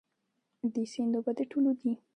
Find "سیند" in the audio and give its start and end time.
0.91-1.13